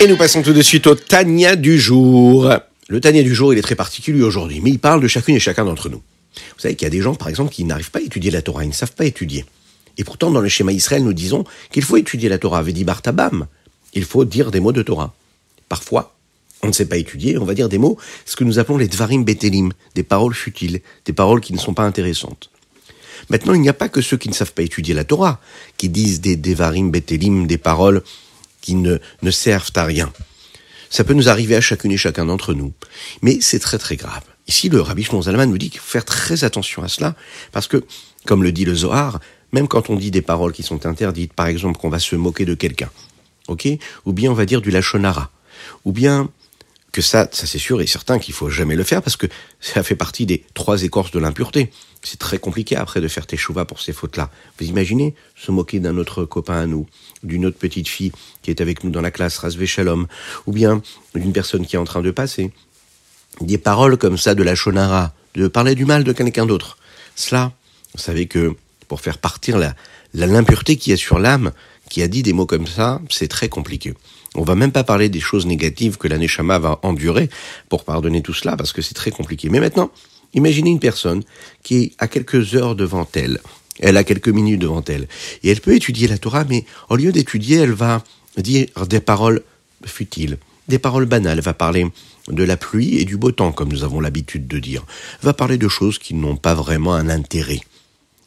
Et 0.00 0.06
nous 0.06 0.16
passons 0.16 0.40
tout 0.40 0.54
de 0.54 0.62
suite 0.62 0.86
au 0.86 0.94
Tania 0.94 1.54
du 1.54 1.78
jour. 1.78 2.50
Le 2.88 3.00
Tania 3.02 3.22
du 3.22 3.34
jour, 3.34 3.52
il 3.52 3.58
est 3.58 3.62
très 3.62 3.74
particulier 3.74 4.22
aujourd'hui, 4.22 4.62
mais 4.62 4.70
il 4.70 4.78
parle 4.78 5.02
de 5.02 5.06
chacune 5.06 5.36
et 5.36 5.38
chacun 5.38 5.66
d'entre 5.66 5.90
nous. 5.90 6.00
Vous 6.34 6.60
savez 6.60 6.76
qu'il 6.76 6.86
y 6.86 6.88
a 6.88 6.90
des 6.90 7.02
gens, 7.02 7.14
par 7.14 7.28
exemple, 7.28 7.52
qui 7.52 7.64
n'arrivent 7.64 7.90
pas 7.90 7.98
à 7.98 8.02
étudier 8.02 8.30
la 8.30 8.40
Torah, 8.40 8.64
ils 8.64 8.68
ne 8.68 8.72
savent 8.72 8.94
pas 8.94 9.04
étudier. 9.04 9.44
Et 9.98 10.04
pourtant, 10.04 10.30
dans 10.30 10.40
le 10.40 10.48
schéma 10.48 10.72
Israël, 10.72 11.04
nous 11.04 11.12
disons 11.12 11.44
qu'il 11.70 11.82
faut 11.82 11.98
étudier 11.98 12.30
la 12.30 12.38
Torah. 12.38 12.60
Avait 12.60 12.72
dit 12.72 12.84
Bartabam, 12.84 13.46
il 13.94 14.04
faut 14.04 14.24
dire 14.24 14.50
des 14.50 14.60
mots 14.60 14.72
de 14.72 14.82
Torah. 14.82 15.14
Parfois, 15.68 16.14
on 16.62 16.68
ne 16.68 16.72
sait 16.72 16.86
pas 16.86 16.96
étudier, 16.96 17.38
on 17.38 17.44
va 17.44 17.54
dire 17.54 17.68
des 17.68 17.78
mots, 17.78 17.98
ce 18.24 18.36
que 18.36 18.44
nous 18.44 18.58
appelons 18.58 18.78
les 18.78 18.88
Dvarim 18.88 19.24
Betelim, 19.24 19.72
des 19.94 20.02
paroles 20.02 20.34
futiles, 20.34 20.80
des 21.04 21.12
paroles 21.12 21.40
qui 21.40 21.52
ne 21.52 21.58
sont 21.58 21.74
pas 21.74 21.84
intéressantes. 21.84 22.50
Maintenant, 23.30 23.54
il 23.54 23.60
n'y 23.60 23.68
a 23.68 23.74
pas 23.74 23.88
que 23.88 24.00
ceux 24.00 24.16
qui 24.16 24.28
ne 24.28 24.34
savent 24.34 24.52
pas 24.52 24.62
étudier 24.62 24.94
la 24.94 25.04
Torah, 25.04 25.40
qui 25.76 25.88
disent 25.88 26.20
des 26.20 26.36
Devarim 26.36 26.90
Betelim, 26.90 27.46
des 27.46 27.58
paroles 27.58 28.02
qui 28.60 28.74
ne, 28.74 28.98
servent 29.30 29.70
à 29.74 29.84
rien. 29.84 30.12
Ça 30.90 31.04
peut 31.04 31.14
nous 31.14 31.28
arriver 31.28 31.56
à 31.56 31.60
chacune 31.60 31.92
et 31.92 31.96
chacun 31.96 32.26
d'entre 32.26 32.54
nous. 32.54 32.72
Mais 33.22 33.38
c'est 33.40 33.58
très 33.58 33.78
très 33.78 33.96
grave. 33.96 34.22
Ici, 34.46 34.68
le 34.68 34.80
Rabbi 34.80 35.04
Shimon 35.04 35.22
Zalman 35.22 35.46
nous 35.46 35.58
dit 35.58 35.70
qu'il 35.70 35.80
faut 35.80 35.90
faire 35.90 36.04
très 36.04 36.44
attention 36.44 36.82
à 36.82 36.88
cela, 36.88 37.14
parce 37.52 37.66
que, 37.66 37.84
comme 38.26 38.42
le 38.42 38.52
dit 38.52 38.64
le 38.64 38.74
Zohar, 38.74 39.20
même 39.52 39.68
quand 39.68 39.90
on 39.90 39.96
dit 39.96 40.10
des 40.10 40.22
paroles 40.22 40.52
qui 40.52 40.62
sont 40.62 40.86
interdites, 40.86 41.32
par 41.32 41.46
exemple 41.46 41.78
qu'on 41.78 41.88
va 41.88 41.98
se 41.98 42.16
moquer 42.16 42.44
de 42.44 42.54
quelqu'un, 42.54 42.90
ok, 43.48 43.68
ou 44.04 44.12
bien 44.12 44.30
on 44.30 44.34
va 44.34 44.46
dire 44.46 44.60
du 44.60 44.70
lachonara, 44.70 45.30
ou 45.84 45.92
bien 45.92 46.30
que 46.92 47.02
ça, 47.02 47.28
ça 47.32 47.46
c'est 47.46 47.58
sûr 47.58 47.80
et 47.80 47.88
certain 47.88 48.20
qu'il 48.20 48.34
faut 48.34 48.48
jamais 48.48 48.76
le 48.76 48.84
faire 48.84 49.02
parce 49.02 49.16
que 49.16 49.26
ça 49.60 49.82
fait 49.82 49.96
partie 49.96 50.26
des 50.26 50.44
trois 50.54 50.84
écorces 50.84 51.10
de 51.10 51.18
l'impureté. 51.18 51.72
C'est 52.04 52.20
très 52.20 52.38
compliqué 52.38 52.76
après 52.76 53.00
de 53.00 53.08
faire 53.08 53.26
tes 53.26 53.36
chouvas 53.36 53.64
pour 53.64 53.80
ces 53.80 53.92
fautes-là. 53.92 54.30
Vous 54.60 54.66
imaginez 54.66 55.16
se 55.34 55.50
moquer 55.50 55.80
d'un 55.80 55.96
autre 55.98 56.24
copain 56.24 56.60
à 56.60 56.66
nous, 56.66 56.86
d'une 57.24 57.46
autre 57.46 57.58
petite 57.58 57.88
fille 57.88 58.12
qui 58.42 58.50
est 58.50 58.60
avec 58.60 58.84
nous 58.84 58.90
dans 58.90 59.00
la 59.00 59.10
classe, 59.10 59.38
Rasvé 59.38 59.66
Shalom, 59.66 60.06
ou 60.46 60.52
bien 60.52 60.82
d'une 61.16 61.32
personne 61.32 61.66
qui 61.66 61.74
est 61.74 61.78
en 61.80 61.84
train 61.84 62.02
de 62.02 62.12
passer. 62.12 62.52
Des 63.40 63.58
paroles 63.58 63.96
comme 63.96 64.16
ça 64.16 64.36
de 64.36 64.44
la 64.44 64.54
shonara, 64.54 65.14
de 65.34 65.48
parler 65.48 65.74
du 65.74 65.86
mal 65.86 66.04
de 66.04 66.12
quelqu'un 66.12 66.46
d'autre. 66.46 66.78
Cela, 67.16 67.52
vous 67.94 68.00
savez 68.00 68.26
que 68.26 68.54
pour 68.86 69.00
faire 69.00 69.18
partir 69.18 69.58
la, 69.58 69.74
l'impureté 70.12 70.76
qui 70.76 70.92
est 70.92 70.96
sur 70.96 71.18
l'âme, 71.18 71.50
qui 71.90 72.02
a 72.02 72.08
dit 72.08 72.22
des 72.22 72.32
mots 72.32 72.46
comme 72.46 72.66
ça, 72.66 73.00
c'est 73.10 73.28
très 73.28 73.48
compliqué. 73.48 73.94
On 74.34 74.42
va 74.42 74.54
même 74.54 74.72
pas 74.72 74.84
parler 74.84 75.08
des 75.08 75.20
choses 75.20 75.46
négatives 75.46 75.96
que 75.96 76.08
l'aneshama 76.08 76.58
va 76.58 76.80
endurer 76.82 77.30
pour 77.68 77.84
pardonner 77.84 78.20
tout 78.20 78.34
cela, 78.34 78.56
parce 78.56 78.72
que 78.72 78.82
c'est 78.82 78.94
très 78.94 79.10
compliqué. 79.10 79.48
Mais 79.48 79.60
maintenant, 79.60 79.90
imaginez 80.34 80.70
une 80.70 80.80
personne 80.80 81.22
qui 81.62 81.94
a 81.98 82.08
quelques 82.08 82.54
heures 82.54 82.74
devant 82.74 83.06
elle, 83.14 83.40
elle 83.80 83.96
a 83.96 84.04
quelques 84.04 84.28
minutes 84.28 84.60
devant 84.60 84.84
elle, 84.88 85.08
et 85.42 85.50
elle 85.50 85.60
peut 85.60 85.74
étudier 85.74 86.08
la 86.08 86.18
Torah, 86.18 86.44
mais 86.44 86.64
au 86.88 86.96
lieu 86.96 87.12
d'étudier, 87.12 87.58
elle 87.58 87.72
va 87.72 88.02
dire 88.36 88.66
des 88.88 89.00
paroles 89.00 89.42
futiles, 89.84 90.38
des 90.68 90.78
paroles 90.78 91.06
banales, 91.06 91.38
elle 91.38 91.44
va 91.44 91.54
parler 91.54 91.86
de 92.28 92.42
la 92.42 92.56
pluie 92.56 92.98
et 92.98 93.04
du 93.04 93.16
beau 93.16 93.30
temps, 93.30 93.52
comme 93.52 93.68
nous 93.68 93.84
avons 93.84 94.00
l'habitude 94.00 94.48
de 94.48 94.58
dire, 94.58 94.84
elle 95.20 95.26
va 95.26 95.34
parler 95.34 95.58
de 95.58 95.68
choses 95.68 95.98
qui 95.98 96.14
n'ont 96.14 96.36
pas 96.36 96.54
vraiment 96.54 96.94
un 96.94 97.08
intérêt. 97.08 97.60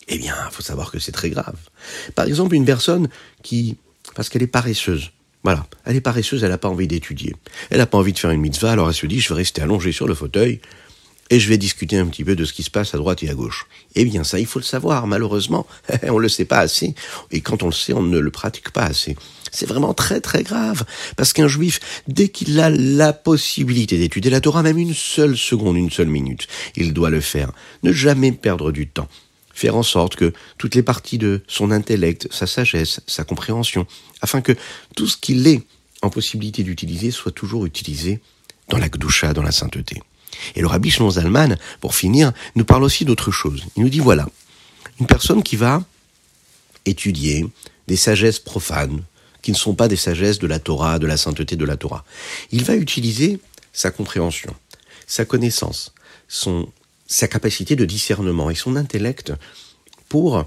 Eh 0.07 0.17
bien, 0.17 0.35
il 0.49 0.53
faut 0.53 0.63
savoir 0.63 0.91
que 0.91 0.99
c'est 0.99 1.11
très 1.11 1.29
grave. 1.29 1.57
Par 2.15 2.25
exemple, 2.25 2.55
une 2.55 2.65
personne 2.65 3.09
qui, 3.43 3.77
parce 4.15 4.29
qu'elle 4.29 4.43
est 4.43 4.47
paresseuse, 4.47 5.11
voilà, 5.43 5.65
elle 5.85 5.95
est 5.95 6.01
paresseuse, 6.01 6.43
elle 6.43 6.49
n'a 6.49 6.57
pas 6.57 6.69
envie 6.69 6.87
d'étudier. 6.87 7.35
Elle 7.69 7.77
n'a 7.77 7.85
pas 7.85 7.97
envie 7.97 8.13
de 8.13 8.19
faire 8.19 8.31
une 8.31 8.41
mitzvah, 8.41 8.71
alors 8.71 8.87
elle 8.89 8.95
se 8.95 9.05
dit, 9.05 9.19
je 9.19 9.29
vais 9.29 9.35
rester 9.35 9.61
allongée 9.61 9.91
sur 9.91 10.07
le 10.07 10.13
fauteuil 10.13 10.59
et 11.29 11.39
je 11.39 11.49
vais 11.49 11.57
discuter 11.57 11.97
un 11.97 12.05
petit 12.07 12.23
peu 12.23 12.35
de 12.35 12.45
ce 12.45 12.53
qui 12.53 12.63
se 12.63 12.69
passe 12.69 12.93
à 12.93 12.97
droite 12.97 13.21
et 13.23 13.29
à 13.29 13.33
gauche. 13.33 13.65
Eh 13.95 14.05
bien, 14.05 14.23
ça, 14.23 14.39
il 14.39 14.45
faut 14.45 14.59
le 14.59 14.65
savoir, 14.65 15.07
malheureusement. 15.07 15.67
on 16.03 16.15
ne 16.15 16.21
le 16.21 16.29
sait 16.29 16.45
pas 16.45 16.59
assez. 16.59 16.95
Et 17.31 17.41
quand 17.41 17.63
on 17.63 17.67
le 17.67 17.73
sait, 17.73 17.93
on 17.93 18.01
ne 18.01 18.19
le 18.19 18.31
pratique 18.31 18.71
pas 18.71 18.83
assez. 18.83 19.17
C'est 19.51 19.67
vraiment 19.67 19.93
très 19.93 20.21
très 20.21 20.43
grave. 20.43 20.85
Parce 21.17 21.33
qu'un 21.33 21.47
juif, 21.47 21.79
dès 22.07 22.29
qu'il 22.29 22.59
a 22.59 22.69
la 22.69 23.13
possibilité 23.13 23.97
d'étudier 23.97 24.31
la 24.31 24.41
Torah, 24.41 24.63
même 24.63 24.77
une 24.77 24.93
seule 24.93 25.35
seconde, 25.37 25.75
une 25.75 25.91
seule 25.91 26.07
minute, 26.07 26.47
il 26.75 26.93
doit 26.93 27.09
le 27.09 27.21
faire. 27.21 27.51
Ne 27.83 27.91
jamais 27.91 28.31
perdre 28.31 28.71
du 28.71 28.87
temps 28.87 29.09
faire 29.57 29.75
en 29.75 29.81
sorte 29.81 30.15
que 30.15 30.33
toutes 30.59 30.75
les 30.75 30.83
parties 30.83 31.17
de 31.17 31.41
son 31.47 31.71
intellect, 31.71 32.27
sa 32.31 32.45
sagesse, 32.45 33.01
sa 33.07 33.23
compréhension, 33.23 33.87
afin 34.21 34.41
que 34.41 34.55
tout 34.95 35.07
ce 35.07 35.17
qu'il 35.17 35.47
est 35.47 35.63
en 36.03 36.11
possibilité 36.11 36.61
d'utiliser 36.61 37.09
soit 37.09 37.31
toujours 37.31 37.65
utilisé 37.65 38.19
dans 38.69 38.77
la 38.77 38.87
Gdusha, 38.87 39.33
dans 39.33 39.41
la 39.41 39.51
sainteté. 39.51 39.99
Et 40.55 40.61
le 40.61 40.67
rabbi 40.67 40.91
Zalman, 40.91 41.57
pour 41.81 41.95
finir, 41.95 42.33
nous 42.55 42.65
parle 42.65 42.83
aussi 42.83 43.03
d'autre 43.03 43.31
chose. 43.31 43.65
Il 43.75 43.81
nous 43.81 43.89
dit 43.89 43.99
voilà, 43.99 44.29
une 44.99 45.07
personne 45.07 45.41
qui 45.41 45.55
va 45.55 45.83
étudier 46.85 47.47
des 47.87 47.97
sagesses 47.97 48.39
profanes, 48.39 49.01
qui 49.41 49.49
ne 49.49 49.57
sont 49.57 49.73
pas 49.73 49.87
des 49.87 49.95
sagesses 49.95 50.37
de 50.37 50.45
la 50.45 50.59
Torah, 50.59 50.99
de 50.99 51.07
la 51.07 51.17
sainteté 51.17 51.55
de 51.55 51.65
la 51.65 51.77
Torah. 51.77 52.05
Il 52.51 52.63
va 52.63 52.75
utiliser 52.75 53.39
sa 53.73 53.89
compréhension, 53.89 54.55
sa 55.07 55.25
connaissance, 55.25 55.95
son 56.27 56.69
sa 57.07 57.27
capacité 57.27 57.75
de 57.75 57.85
discernement 57.85 58.49
et 58.49 58.55
son 58.55 58.75
intellect 58.75 59.33
pour 60.09 60.45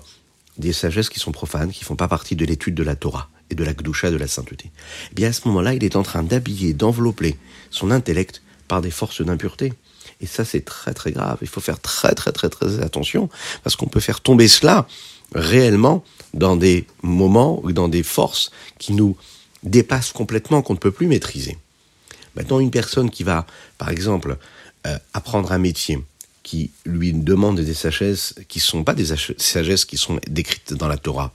des 0.59 0.73
sagesses 0.73 1.09
qui 1.09 1.19
sont 1.19 1.33
profanes, 1.33 1.73
qui 1.73 1.85
font 1.85 1.97
pas 1.97 2.09
partie 2.09 2.37
de 2.37 2.45
l'étude 2.45 2.75
de 2.75 2.83
la 2.83 2.97
Torah 2.97 3.31
et 3.50 3.55
de 3.55 3.64
la 3.64 3.73
Gdusha, 3.73 4.11
de 4.11 4.17
la 4.17 4.29
sainteté. 4.29 4.71
Eh 5.11 5.14
bien, 5.14 5.31
à 5.31 5.33
ce 5.33 5.49
moment-là, 5.49 5.75
il 5.75 5.83
est 5.85 5.97
en 5.97 6.02
train 6.02 6.23
d'habiller, 6.23 6.75
d'envelopper 6.75 7.37
son 7.71 7.90
intellect 7.90 8.43
par 8.69 8.81
des 8.83 8.90
forces 8.90 9.23
d'impureté. 9.23 9.73
Et 10.21 10.26
ça, 10.26 10.45
c'est 10.45 10.64
très 10.64 10.93
très 10.93 11.12
grave. 11.12 11.38
Il 11.40 11.49
faut 11.49 11.61
faire 11.61 11.81
très 11.81 12.14
très 12.14 12.31
très 12.31 12.50
très 12.50 12.81
attention 12.81 13.29
parce 13.62 13.75
qu'on 13.75 13.87
peut 13.87 14.00
faire 14.00 14.21
tomber 14.21 14.49
cela 14.49 14.87
réellement 15.35 16.05
dans 16.35 16.57
des 16.57 16.87
moments 17.02 17.61
ou 17.64 17.73
dans 17.73 17.88
des 17.88 18.02
forces 18.02 18.50
qui 18.79 18.93
nous 18.93 19.17
dépassent 19.62 20.12
complètement, 20.12 20.62
qu'on 20.62 20.75
ne 20.75 20.79
peut 20.79 20.93
plus 20.93 21.07
maîtriser. 21.07 21.59
Maintenant, 22.37 22.61
une 22.61 22.71
personne 22.71 23.11
qui 23.11 23.25
va, 23.25 23.47
par 23.79 23.90
exemple, 23.90 24.37
euh, 24.87 24.99
apprendre 25.14 25.52
un 25.52 25.59
métier, 25.59 25.99
qui 26.50 26.73
lui 26.85 27.12
demande 27.12 27.61
des 27.61 27.75
sagesses 27.75 28.35
qui 28.49 28.59
ne 28.59 28.62
sont 28.62 28.83
pas 28.83 28.95
des 28.95 29.14
sagesses 29.38 29.85
qui 29.85 29.97
sont 29.97 30.19
décrites 30.28 30.75
dans 30.75 30.88
la 30.88 30.97
Torah 30.97 31.33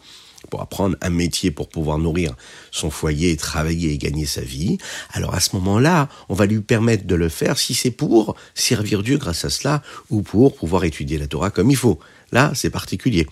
pour 0.50 0.62
apprendre 0.62 0.98
un 1.00 1.10
métier 1.10 1.52
pour 1.52 1.70
pouvoir 1.70 2.00
nourrir 2.00 2.36
son 2.70 2.90
foyer, 2.90 3.38
travailler 3.38 3.94
et 3.94 3.98
gagner 3.98 4.26
sa 4.26 4.42
vie, 4.42 4.78
alors 5.14 5.34
à 5.34 5.40
ce 5.40 5.56
moment-là, 5.56 6.10
on 6.28 6.34
va 6.34 6.46
lui 6.48 6.60
permettre 6.60 7.06
de 7.06 7.16
le 7.16 7.30
faire 7.30 7.58
si 7.58 7.74
c'est 7.74 7.92
pour 7.92 8.36
servir 8.56 9.04
Dieu 9.04 9.18
grâce 9.18 9.46
à 9.46 9.50
cela 9.50 9.82
ou 10.10 10.22
pour 10.22 10.54
pouvoir 10.54 10.84
étudier 10.84 11.18
la 11.18 11.28
Torah 11.28 11.50
comme 11.50 11.72
il 11.72 11.78
faut. 11.78 11.98
Là, 12.34 12.52
c'est 12.54 12.70
particulier. 12.70 13.26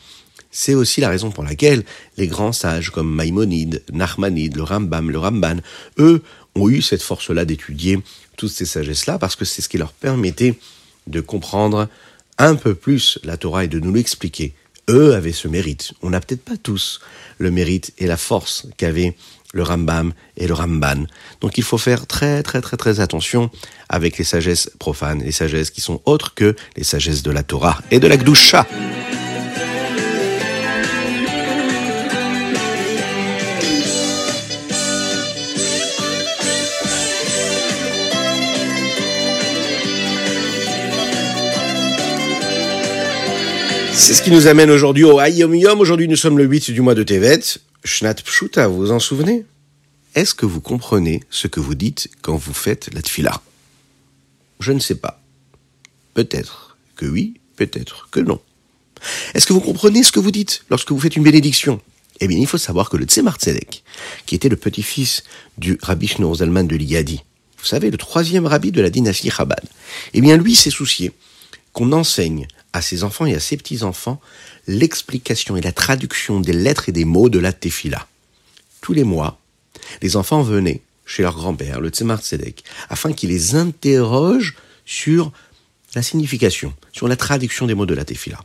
C'est 0.51 0.75
aussi 0.75 1.01
la 1.01 1.09
raison 1.09 1.31
pour 1.31 1.43
laquelle 1.43 1.83
les 2.15 2.27
grands 2.27 2.53
sages 2.53 2.91
comme 2.91 3.13
Maïmonide, 3.13 3.83
Nachmanide, 3.91 4.55
le 4.55 4.63
Rambam, 4.63 5.11
le 5.11 5.19
Ramban, 5.19 5.57
eux, 5.97 6.23
ont 6.55 6.69
eu 6.69 6.81
cette 6.81 7.03
force-là 7.03 7.43
d'étudier 7.43 7.99
toutes 8.37 8.51
ces 8.51 8.65
sagesses-là 8.65 9.19
parce 9.19 9.35
que 9.35 9.43
c'est 9.43 9.61
ce 9.61 9.67
qui 9.67 9.77
leur 9.77 9.91
permettait 9.91 10.57
de 11.07 11.21
comprendre 11.21 11.87
un 12.37 12.55
peu 12.55 12.75
plus 12.75 13.19
la 13.23 13.37
Torah 13.37 13.65
et 13.65 13.67
de 13.67 13.79
nous 13.79 13.93
l'expliquer. 13.93 14.53
Eux 14.89 15.15
avaient 15.15 15.31
ce 15.31 15.47
mérite. 15.47 15.93
On 16.01 16.09
n'a 16.09 16.19
peut-être 16.19 16.43
pas 16.43 16.57
tous 16.61 16.99
le 17.37 17.51
mérite 17.51 17.93
et 17.97 18.07
la 18.07 18.17
force 18.17 18.67
qu'avaient 18.77 19.15
le 19.53 19.63
Rambam 19.63 20.13
et 20.35 20.47
le 20.47 20.53
Ramban. 20.53 21.05
Donc 21.39 21.57
il 21.57 21.63
faut 21.63 21.77
faire 21.77 22.05
très 22.07 22.43
très 22.43 22.59
très 22.59 22.75
très 22.75 22.99
attention 22.99 23.49
avec 23.87 24.17
les 24.17 24.23
sagesses 24.25 24.69
profanes, 24.79 25.23
les 25.23 25.31
sagesses 25.31 25.69
qui 25.69 25.81
sont 25.81 26.01
autres 26.05 26.33
que 26.33 26.55
les 26.75 26.83
sagesses 26.83 27.23
de 27.23 27.31
la 27.31 27.43
Torah 27.43 27.79
et 27.91 27.99
de 27.99 28.07
la 28.07 28.17
Gdusha. 28.17 28.67
C'est 44.05 44.15
ce 44.15 44.21
qui 44.21 44.31
nous 44.31 44.47
amène 44.47 44.69
aujourd'hui 44.69 45.05
au 45.05 45.17
Hayom 45.21 45.55
Yom. 45.55 45.79
Aujourd'hui, 45.79 46.09
nous 46.09 46.17
sommes 46.17 46.37
le 46.37 46.43
8 46.43 46.71
du 46.71 46.81
mois 46.81 46.93
de 46.93 47.03
Tevet. 47.03 47.39
Shnat 47.85 48.15
Pshuta, 48.15 48.67
vous 48.67 48.91
en 48.91 48.99
souvenez? 48.99 49.45
Est-ce 50.13 50.35
que 50.35 50.45
vous 50.45 50.59
comprenez 50.59 51.23
ce 51.29 51.47
que 51.47 51.61
vous 51.61 51.73
dites 51.73 52.09
quand 52.21 52.35
vous 52.35 52.53
faites 52.53 52.93
la 52.93 53.01
tfila 53.01 53.41
Je 54.59 54.73
ne 54.73 54.79
sais 54.79 54.95
pas. 54.95 55.23
Peut-être 56.15 56.75
que 56.97 57.05
oui, 57.05 57.35
peut-être 57.55 58.09
que 58.11 58.19
non. 58.19 58.41
Est-ce 59.35 59.47
que 59.47 59.53
vous 59.53 59.61
comprenez 59.61 60.03
ce 60.03 60.11
que 60.11 60.19
vous 60.19 60.31
dites 60.31 60.65
lorsque 60.69 60.91
vous 60.91 60.99
faites 60.99 61.15
une 61.15 61.23
bénédiction? 61.23 61.79
Eh 62.19 62.27
bien, 62.27 62.39
il 62.39 62.47
faut 62.47 62.57
savoir 62.57 62.89
que 62.89 62.97
le 62.97 63.05
Tzemar 63.05 63.37
Tzedek, 63.37 63.85
qui 64.25 64.35
était 64.35 64.49
le 64.49 64.57
petit-fils 64.57 65.23
du 65.57 65.77
rabbi 65.81 66.09
Shneur 66.09 66.35
Zalman 66.35 66.67
de 66.67 66.75
Ligadi, 66.75 67.23
vous 67.57 67.65
savez, 67.65 67.89
le 67.89 67.97
troisième 67.97 68.47
rabbi 68.47 68.73
de 68.73 68.81
la 68.81 68.89
dynastie 68.89 69.29
Chabad, 69.29 69.63
eh 70.13 70.19
bien, 70.19 70.35
lui 70.35 70.55
s'est 70.55 70.71
soucié 70.71 71.13
qu'on 71.71 71.93
enseigne 71.93 72.47
à 72.73 72.81
ses 72.81 73.03
enfants 73.03 73.25
et 73.25 73.35
à 73.35 73.39
ses 73.39 73.57
petits-enfants 73.57 74.19
l'explication 74.67 75.55
et 75.55 75.61
la 75.61 75.71
traduction 75.71 76.39
des 76.39 76.53
lettres 76.53 76.89
et 76.89 76.91
des 76.91 77.05
mots 77.05 77.29
de 77.29 77.39
la 77.39 77.53
Tefila. 77.53 78.07
Tous 78.81 78.93
les 78.93 79.03
mois, 79.03 79.39
les 80.01 80.15
enfants 80.15 80.41
venaient 80.41 80.81
chez 81.05 81.21
leur 81.23 81.35
grand-père, 81.35 81.79
le 81.79 81.89
Tzemar 81.89 82.21
Tzedek, 82.21 82.63
afin 82.89 83.13
qu'il 83.13 83.29
les 83.29 83.55
interroge 83.55 84.55
sur 84.85 85.31
la 85.95 86.01
signification, 86.01 86.73
sur 86.91 87.07
la 87.07 87.15
traduction 87.15 87.67
des 87.67 87.75
mots 87.75 87.85
de 87.85 87.93
la 87.93 88.05
Tefila. 88.05 88.39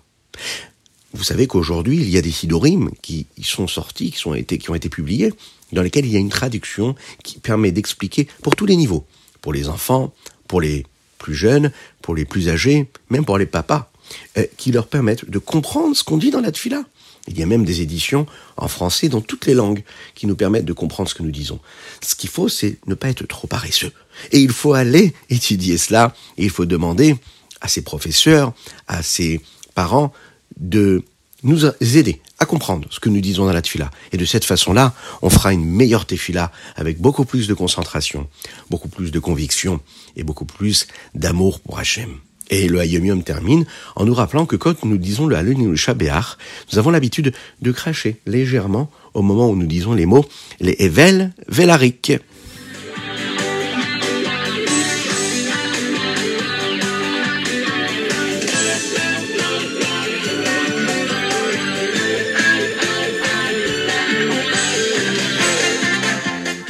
Vous 1.14 1.25
savez 1.25 1.47
qu'aujourd'hui, 1.47 1.97
il 1.97 2.11
y 2.11 2.18
a 2.18 2.23
des 2.23 2.30
sidorim 2.30 2.90
qui 3.00 3.26
sont 3.42 3.66
sortis, 3.66 4.12
qui, 4.12 4.58
qui 4.58 4.70
ont 4.70 4.75
été 4.75 4.88
publiés, 4.88 5.32
dans 5.73 5.82
lesquels 5.82 6.04
il 6.04 6.12
y 6.12 6.16
a 6.16 6.20
une 6.20 6.28
traduction 6.28 6.94
qui 7.25 7.38
permet 7.38 7.73
d'expliquer 7.73 8.28
pour 8.42 8.56
tous 8.56 8.66
les 8.66 8.76
niveaux, 8.76 9.06
pour 9.40 9.52
les 9.52 9.68
enfants, 9.68 10.12
pour 10.47 10.61
les 10.61 10.85
plus 11.18 11.35
jeunes, 11.35 11.73
pour 12.02 12.14
les 12.14 12.25
plus 12.25 12.49
âgés, 12.49 12.88
même 13.11 13.25
pour 13.25 13.38
les 13.38 13.47
papas, 13.47 13.90
euh, 14.37 14.45
qui 14.57 14.73
leur 14.73 14.87
permettent 14.87 15.29
de 15.29 15.38
comprendre 15.38 15.97
ce 15.97 16.05
qu'on 16.05 16.17
dit 16.17 16.31
dans 16.31 16.41
la 16.41 16.53
tefila. 16.53 16.83
Il 17.29 17.38
y 17.38 17.43
a 17.43 17.47
même 17.47 17.65
des 17.65 17.83
éditions 17.83 18.27
en 18.57 18.69
français 18.69 19.09
dans 19.09 19.21
toutes 19.21 19.47
les 19.47 19.55
langues 19.55 19.83
qui 20.15 20.27
nous 20.27 20.37
permettent 20.37 20.65
de 20.65 20.73
comprendre 20.73 21.09
ce 21.09 21.15
que 21.15 21.23
nous 21.23 21.31
disons. 21.31 21.61
Ce 22.00 22.15
qu'il 22.15 22.31
faut, 22.31 22.49
c'est 22.49 22.79
ne 22.87 22.95
pas 22.95 23.11
être 23.11 23.27
trop 23.27 23.47
paresseux. 23.47 23.93
Et 24.33 24.41
il 24.41 24.50
faut 24.50 24.73
aller 24.73 25.12
étudier 25.29 25.77
cela, 25.77 26.15
et 26.38 26.45
il 26.45 26.50
faut 26.50 26.65
demander 26.65 27.17
à 27.61 27.69
ses 27.69 27.83
professeurs, 27.83 28.53
à 28.87 29.03
ses 29.03 29.41
parents, 29.75 30.12
de 30.59 31.05
nous 31.43 31.67
aider 31.81 32.21
à 32.38 32.47
comprendre 32.47 32.88
ce 32.91 33.00
que 33.00 33.09
nous 33.09 33.21
disons 33.21 33.47
dans 33.47 33.53
la 33.53 33.62
tefila. 33.62 33.91
Et 34.12 34.17
de 34.17 34.25
cette 34.25 34.45
façon-là, 34.45 34.95
on 35.23 35.31
fera 35.31 35.53
une 35.53 35.65
meilleure 35.65 36.07
tefila 36.07 36.53
avec 36.77 36.99
beaucoup 37.00 37.25
plus 37.25 37.49
de 37.49 37.55
concentration, 37.55 38.29
beaucoup 38.71 38.88
plus 38.88 39.11
de 39.11 39.19
conviction 39.19 39.81
et 40.17 40.23
beaucoup 40.23 40.45
plus 40.45 40.87
d'amour 41.15 41.61
pour 41.61 41.79
Hachem. 41.79 42.19
Et 42.50 42.69
le 42.69 42.81
Hayomium 42.81 43.23
termine 43.23 43.64
en 43.97 44.05
nous 44.05 44.14
rappelant 44.14 44.47
que 44.47 44.57
quand 44.57 44.85
nous 44.85 44.99
disons 44.99 45.26
le 45.26 45.37
Halun 45.37 45.61
ou 45.61 45.71
le 45.71 45.76
Shabéach, 45.76 46.37
nous 46.73 46.78
avons 46.78 46.90
l'habitude 46.90 47.33
de 47.61 47.73
cracher 47.73 48.17
légèrement 48.26 48.90
au 49.14 49.23
moment 49.23 49.50
où 49.50 49.57
nous 49.57 49.67
disons 49.67 49.95
les 49.95 50.07
mots 50.07 50.25
les 50.61 50.76
Evel 50.78 51.33
Velarik. 51.49 52.12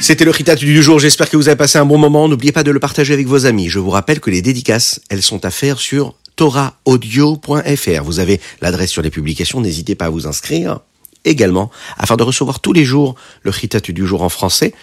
C'était 0.09 0.25
le 0.25 0.31
Ritat 0.31 0.55
du 0.55 0.81
jour, 0.81 0.97
j'espère 0.97 1.29
que 1.29 1.37
vous 1.37 1.49
avez 1.49 1.55
passé 1.55 1.77
un 1.77 1.85
bon 1.85 1.99
moment. 1.99 2.27
N'oubliez 2.27 2.51
pas 2.51 2.63
de 2.63 2.71
le 2.71 2.79
partager 2.79 3.13
avec 3.13 3.27
vos 3.27 3.45
amis. 3.45 3.69
Je 3.69 3.77
vous 3.77 3.91
rappelle 3.91 4.19
que 4.19 4.31
les 4.31 4.41
dédicaces, 4.41 5.01
elles 5.11 5.21
sont 5.21 5.45
à 5.45 5.51
faire 5.51 5.77
sur 5.77 6.15
toraaudio.fr. 6.35 8.03
Vous 8.03 8.19
avez 8.19 8.41
l'adresse 8.59 8.89
sur 8.89 9.03
les 9.03 9.11
publications, 9.11 9.61
n'hésitez 9.61 9.93
pas 9.93 10.05
à 10.05 10.09
vous 10.09 10.25
inscrire. 10.25 10.79
Également, 11.25 11.69
afin 11.95 12.17
de 12.17 12.23
recevoir 12.23 12.59
tous 12.59 12.73
les 12.73 12.85
jours 12.85 13.13
le 13.43 13.51
Ritat 13.51 13.81
du 13.81 14.07
jour 14.07 14.23
en 14.23 14.29
français, 14.29 14.73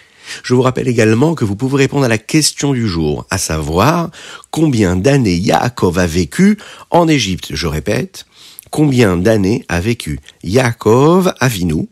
je 0.45 0.55
vous 0.55 0.63
rappelle 0.63 0.87
également 0.87 1.35
que 1.35 1.45
vous 1.45 1.57
pouvez 1.57 1.79
répondre 1.79 2.05
à 2.05 2.09
la 2.09 2.19
question 2.19 2.73
du 2.73 2.87
jour, 2.87 3.27
à 3.29 3.39
savoir 3.39 4.13
combien 4.53 4.95
d'années 4.95 5.39
Yaakov 5.39 5.99
a 5.99 6.07
vécu 6.07 6.57
en 6.91 7.09
Égypte? 7.09 7.49
Je 7.51 7.67
répète, 7.67 8.27
combien 8.71 9.17
d'années 9.17 9.65
a 9.69 9.81
vécu 9.81 10.21
Yaakov 10.45 11.35
Avinu 11.41 11.89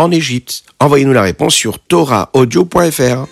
en 0.00 0.10
Égypte 0.10 0.64
Envoyez-nous 0.78 1.12
la 1.12 1.22
réponse 1.22 1.54
sur 1.54 1.78
toraaudio.fr. 1.78 3.26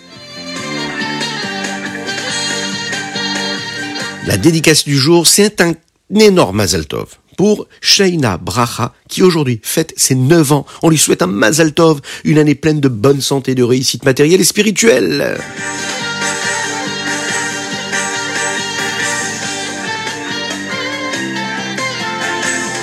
La 4.27 4.37
dédicace 4.37 4.85
du 4.85 4.95
jour, 4.95 5.25
c'est 5.25 5.61
un 5.61 5.73
énorme 6.13 6.57
Mazel 6.57 6.85
Tov 6.85 7.17
pour 7.37 7.67
Shaina 7.81 8.37
Bracha, 8.37 8.93
qui 9.07 9.23
aujourd'hui 9.23 9.59
fête 9.63 9.93
ses 9.97 10.13
9 10.13 10.51
ans. 10.51 10.65
On 10.83 10.89
lui 10.89 10.97
souhaite 10.97 11.23
un 11.23 11.27
Mazel 11.27 11.73
Tov, 11.73 12.01
une 12.23 12.37
année 12.37 12.53
pleine 12.53 12.79
de 12.79 12.89
bonne 12.89 13.21
santé, 13.21 13.55
de 13.55 13.63
réussite 13.63 14.05
matérielle 14.05 14.41
et 14.41 14.43
spirituelle. 14.43 15.37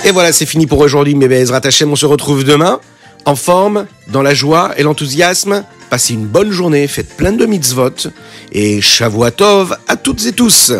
Et 0.03 0.11
voilà, 0.11 0.33
c'est 0.33 0.45
fini 0.45 0.67
pour 0.67 0.79
aujourd'hui, 0.79 1.15
mes 1.15 1.27
belles 1.27 1.53
Hashem. 1.53 1.91
On 1.91 1.95
se 1.95 2.05
retrouve 2.05 2.43
demain 2.43 2.81
en 3.27 3.35
forme, 3.35 3.85
dans 4.07 4.21
la 4.21 4.33
joie 4.33 4.71
et 4.77 4.83
l'enthousiasme. 4.83 5.65
Passez 5.89 6.13
une 6.13 6.25
bonne 6.25 6.51
journée, 6.51 6.87
faites 6.87 7.15
plein 7.15 7.33
de 7.33 7.45
mitzvot 7.45 8.07
et 8.53 8.81
Shavuatov 8.81 9.77
à 9.87 9.97
toutes 9.97 10.25
et 10.25 10.31
tous. 10.31 10.71